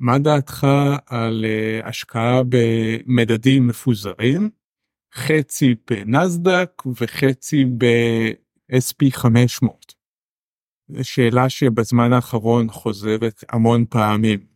[0.00, 0.66] מה דעתך
[1.06, 4.50] על uh, השקעה במדדים מפוזרים,
[5.14, 9.94] חצי בנסדק וחצי ב-SP 500?
[10.88, 14.46] זו שאלה שבזמן האחרון חוזרת המון פעמים.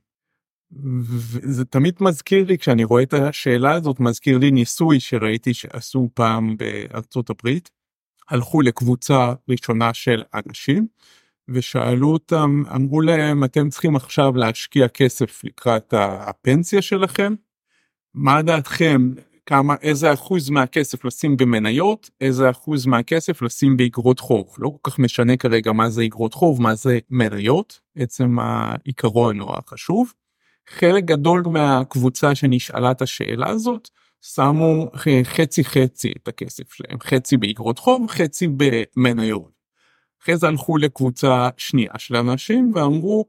[0.73, 6.57] וזה תמיד מזכיר לי כשאני רואה את השאלה הזאת מזכיר לי ניסוי שראיתי שעשו פעם
[6.57, 7.71] בארצות הברית.
[8.29, 10.87] הלכו לקבוצה ראשונה של אנשים
[11.53, 17.35] ושאלו אותם אמרו להם אתם צריכים עכשיו להשקיע כסף לקראת הפנסיה שלכם.
[18.15, 19.11] מה דעתכם
[19.47, 24.99] כמה איזה אחוז מהכסף לשים במניות איזה אחוז מהכסף לשים באגרות חוב לא כל כך
[24.99, 30.13] משנה כרגע מה זה אגרות חוב מה זה מניות עצם העיקרון או החשוב.
[30.69, 33.89] חלק גדול מהקבוצה שנשאלה את השאלה הזאת
[34.21, 34.91] שמו
[35.25, 39.52] חצי חצי את הכסף שלהם חצי באגרות חוב חצי במניות.
[40.23, 43.25] אחרי זה הלכו לקבוצה שנייה של אנשים ואמרו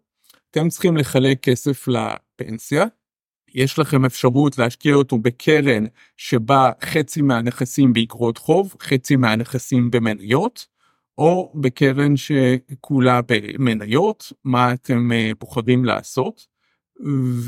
[0.52, 2.86] אתם צריכים לחלק כסף לפנסיה
[3.54, 5.86] יש לכם אפשרות להשקיע אותו בקרן
[6.18, 10.66] שבה חצי מהנכסים באגרות חוב חצי מהנכסים במניות
[11.18, 16.48] או בקרן שכולה במניות מה אתם אה, בוחרים לעשות.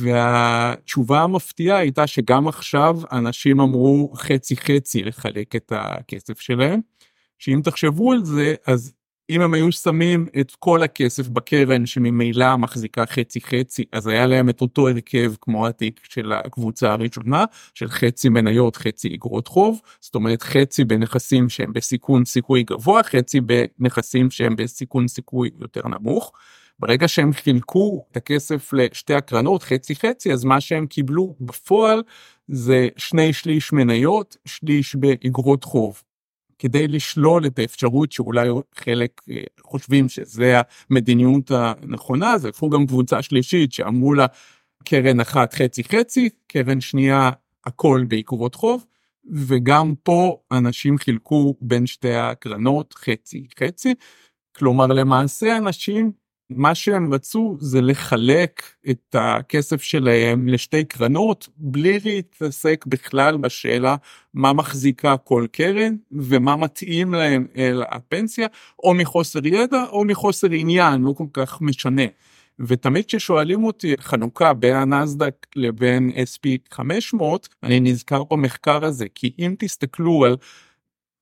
[0.01, 6.79] והתשובה המפתיעה הייתה שגם עכשיו אנשים אמרו חצי חצי לחלק את הכסף שלהם.
[7.39, 8.93] שאם תחשבו על זה אז
[9.29, 14.49] אם הם היו שמים את כל הכסף בקרן שממילא מחזיקה חצי חצי אז היה להם
[14.49, 20.15] את אותו הרכב כמו התיק של הקבוצה הראשונה של חצי מניות חצי אגרות חוב זאת
[20.15, 26.31] אומרת חצי בנכסים שהם בסיכון סיכוי גבוה חצי בנכסים שהם בסיכון סיכוי יותר נמוך.
[26.79, 32.03] ברגע שהם חילקו את הכסף לשתי הקרנות חצי חצי אז מה שהם קיבלו בפועל
[32.47, 36.01] זה שני שליש מניות שליש באגרות חוב.
[36.59, 43.21] כדי לשלול את האפשרות שאולי חלק אה, חושבים שזה המדיניות הנכונה אז לקחו גם קבוצה
[43.21, 44.25] שלישית שאמרו לה
[44.85, 47.29] קרן אחת חצי חצי קרן שנייה
[47.65, 48.85] הכל בעקבות חוב
[49.31, 53.94] וגם פה אנשים חילקו בין שתי הקרנות חצי חצי.
[54.57, 56.11] כלומר למעשה אנשים
[56.50, 63.95] מה שהם רצו זה לחלק את הכסף שלהם לשתי קרנות בלי להתעסק בכלל בשאלה
[64.33, 68.47] מה מחזיקה כל קרן ומה מתאים להם אל הפנסיה
[68.83, 72.03] או מחוסר ידע או מחוסר עניין לא כל כך משנה.
[72.59, 79.56] ותמיד כששואלים אותי חנוכה בין הנסדק לבין sp 500 אני נזכר במחקר הזה כי אם
[79.59, 80.38] תסתכלו על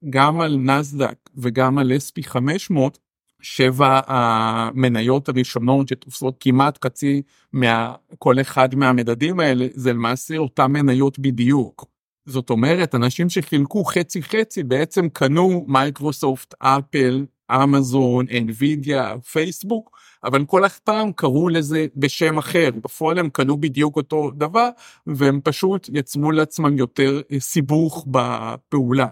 [0.10, 2.98] גם על נסדק וגם על sp 500
[3.44, 7.22] שבע המניות הראשונות שתופסות כמעט חצי
[7.54, 11.86] מכל אחד מהמדדים האלה זה למעשה אותם מניות בדיוק.
[12.26, 20.66] זאת אומרת אנשים שחילקו חצי חצי בעצם קנו מייקרוסופט אפל אמזון אנווידיה פייסבוק אבל כל
[20.66, 24.70] אף פעם קראו לזה בשם אחר בפועל הם קנו בדיוק אותו דבר
[25.08, 29.08] והם פשוט יצרו לעצמם יותר סיבוך בפעולה.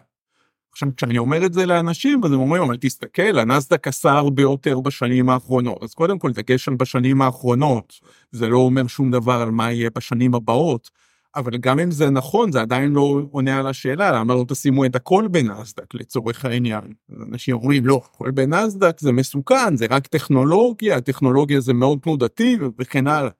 [0.71, 4.79] עכשיו כשאני אומר את זה לאנשים אז הם אומרים אבל תסתכל הנסדק עשה הרבה יותר
[4.79, 7.93] בשנים האחרונות אז קודם כל דגש על בשנים האחרונות
[8.31, 10.89] זה לא אומר שום דבר על מה יהיה בשנים הבאות.
[11.35, 14.95] אבל גם אם זה נכון זה עדיין לא עונה על השאלה למה לא תשימו את
[14.95, 16.93] הכל בנסדק לצורך העניין.
[17.29, 23.07] אנשים אומרים לא הכל בנסדק זה מסוכן זה רק טכנולוגיה טכנולוגיה זה מאוד תנודתי וכן
[23.07, 23.31] הלאה.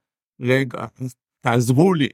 [0.42, 0.86] רגע
[1.42, 2.10] תעזרו לי.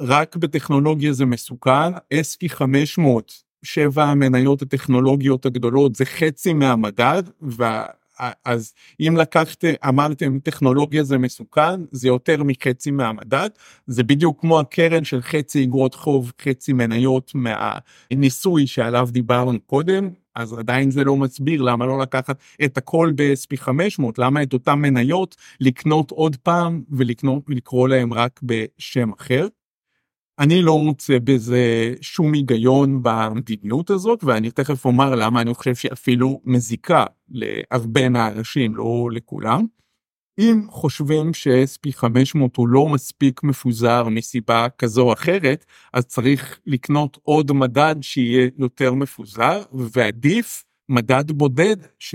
[0.00, 9.16] רק בטכנולוגיה זה מסוכן אסקי 500 שבע המניות הטכנולוגיות הגדולות זה חצי מהמדד ואז אם
[9.16, 13.50] לקחתם אמרתם טכנולוגיה זה מסוכן זה יותר מחצי מהמדד
[13.86, 20.52] זה בדיוק כמו הקרן של חצי אגרות חוב חצי מניות מהניסוי שעליו דיברנו קודם אז
[20.52, 25.36] עדיין זה לא מסביר למה לא לקחת את הכל ב-SP 500 למה את אותם מניות
[25.60, 29.46] לקנות עוד פעם ולקנות ולקרוא להם רק בשם אחר.
[30.40, 36.40] אני לא מוצא בזה שום היגיון במדיניות הזאת ואני תכף אומר למה אני חושב שאפילו
[36.44, 39.66] מזיקה להרבה מהאנשים לא לכולם.
[40.38, 47.18] אם חושבים ש-SP 500 הוא לא מספיק מפוזר מסיבה כזו או אחרת אז צריך לקנות
[47.22, 52.14] עוד מדד שיהיה יותר מפוזר ועדיף מדד בודד ש...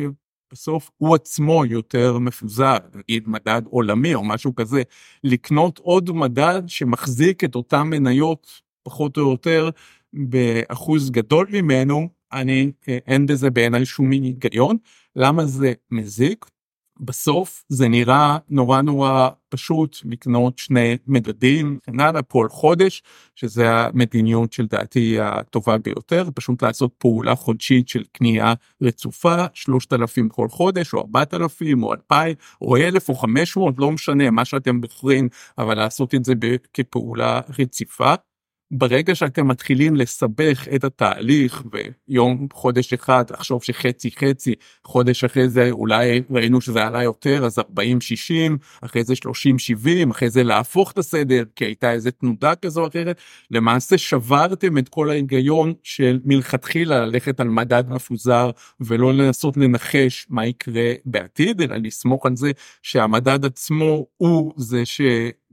[0.51, 4.81] בסוף הוא עצמו יותר מפוזר, נגיד מדד עולמי או משהו כזה,
[5.23, 9.69] לקנות עוד מדד שמחזיק את אותן מניות פחות או יותר
[10.13, 14.77] באחוז גדול ממנו, אני, אין בזה בעיניי שום היגיון.
[15.15, 16.45] למה זה מזיק?
[16.99, 23.03] בסוף זה נראה נורא נורא פשוט לקנות שני מדדים וכן הלאה כל חודש
[23.35, 30.49] שזה המדיניות של דעתי הטובה ביותר פשוט לעשות פעולה חודשית של קנייה רצופה 3,000 כל
[30.49, 35.77] חודש או 4,000 או 2,000 או 1,000 או 500 לא משנה מה שאתם בוחרים אבל
[35.77, 36.33] לעשות את זה
[36.73, 38.13] כפעולה רציפה.
[38.71, 44.53] ברגע שאתם מתחילים לסבך את התהליך ויום חודש אחד לחשוב שחצי חצי
[44.83, 50.11] חודש אחרי זה אולי ראינו שזה עלה יותר אז 40 60 אחרי זה 30 70
[50.11, 53.21] אחרי זה להפוך את הסדר כי הייתה איזה תנודה כזו או אחרת.
[53.51, 60.45] למעשה שברתם את כל ההיגיון של מלכתחילה ללכת על מדד מפוזר ולא לנסות לנחש מה
[60.45, 62.51] יקרה בעתיד אלא לסמוך על זה
[62.81, 65.01] שהמדד עצמו הוא זה ש...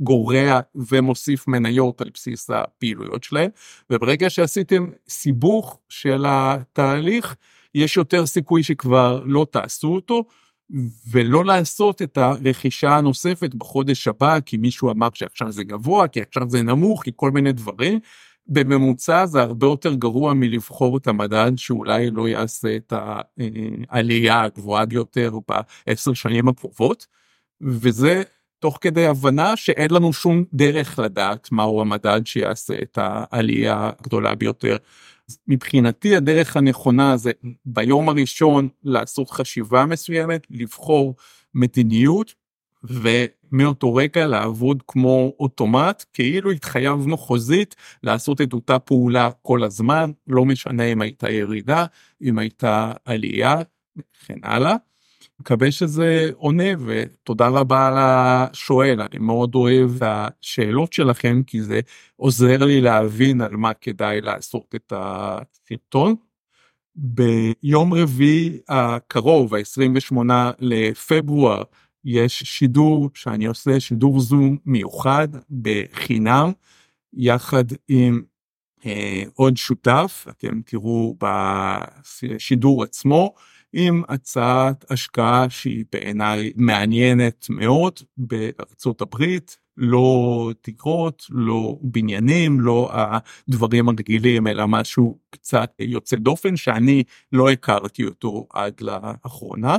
[0.01, 3.51] גורע ומוסיף מניות על בסיס הפעילויות שלהם
[3.91, 7.37] וברגע שעשיתם סיבוך של התהליך
[7.75, 10.25] יש יותר סיכוי שכבר לא תעשו אותו
[11.11, 16.51] ולא לעשות את הרכישה הנוספת בחודש הבא כי מישהו אמר שעכשיו זה גבוה כי עכשיו
[16.51, 17.99] זה נמוך כי כל מיני דברים.
[18.47, 22.93] בממוצע זה הרבה יותר גרוע מלבחור את המדד שאולי לא יעשה את
[23.89, 25.39] העלייה הגבוהה ביותר
[25.87, 27.07] בעשר שנים הקרובות
[27.61, 28.23] וזה
[28.63, 34.77] תוך כדי הבנה שאין לנו שום דרך לדעת מהו המדד שיעשה את העלייה הגדולה ביותר.
[35.49, 37.33] מבחינתי הדרך הנכונה זה
[37.65, 41.15] ביום הראשון לעשות חשיבה מסוימת, לבחור
[41.55, 42.35] מדיניות
[42.85, 50.45] ומאותו רגע לעבוד כמו אוטומט כאילו התחייבנו חוזית לעשות את אותה פעולה כל הזמן לא
[50.45, 51.87] משנה אם הייתה ירידה
[52.23, 53.57] אם הייתה עלייה
[53.97, 54.77] וכן הלאה.
[55.43, 57.91] מקווה שזה עונה ותודה רבה
[58.51, 61.81] לשואל אני מאוד אוהב את השאלות שלכם כי זה
[62.17, 66.15] עוזר לי להבין על מה כדאי לעשות את הסרטון.
[66.95, 70.17] ביום רביעי הקרוב ה-28
[70.59, 71.63] לפברואר
[72.05, 75.29] יש שידור שאני עושה שידור זום מיוחד
[75.63, 76.53] בחינם
[77.13, 78.23] יחד עם
[78.87, 83.35] אה, עוד שותף אתם תראו בשידור עצמו.
[83.73, 93.89] עם הצעת השקעה שהיא בעיניי מעניינת מאוד בארצות הברית, לא תקרות, לא בניינים, לא הדברים
[93.89, 97.03] הרגילים, אלא משהו קצת יוצא דופן שאני
[97.33, 99.77] לא הכרתי אותו עד לאחרונה.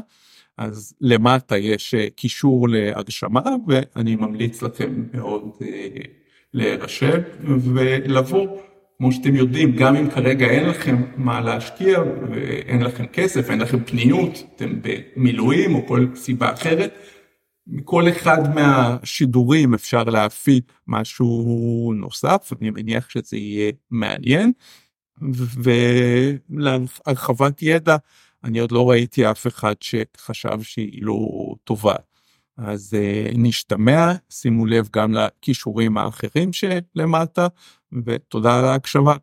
[0.58, 5.88] אז למטה יש קישור להרשמה ואני ממליץ לכם מאוד אה,
[6.54, 8.73] להירשם ולבוא.
[8.98, 12.00] כמו שאתם יודעים, גם אם כרגע אין לכם מה להשקיע
[12.30, 16.94] ואין לכם כסף, אין לכם פניות, אתם במילואים או כל סיבה אחרת,
[17.68, 24.52] מכל אחד מהשידורים אפשר להפיק משהו נוסף, אני מניח שזה יהיה מעניין.
[26.50, 27.96] ולהרחבת ידע,
[28.44, 31.16] אני עוד לא ראיתי אף אחד שחשב שהיא לא
[31.64, 31.96] טובה.
[32.58, 37.48] אז uh, נשתמע, שימו לב גם לכישורים האחרים שלמטה,
[38.06, 39.16] ותודה על ההקשבה.